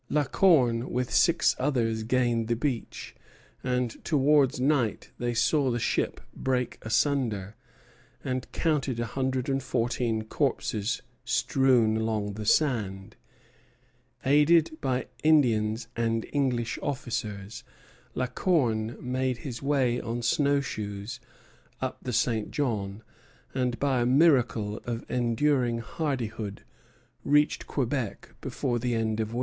[0.09, 3.13] La Corne with six others gained the beach;
[3.63, 7.55] and towards night they saw the ship break asunder,
[8.23, 13.15] and counted a hundred and fourteen corpses strewn along the sand.
[14.25, 17.63] Aided by Indians and by English officers,
[18.15, 21.19] La Corne made his way on snow shoes
[21.79, 22.49] up the St.
[22.49, 23.03] John,
[23.53, 26.63] and by a miracle of enduring hardihood
[27.23, 29.39] reached Quebec before the end of winter.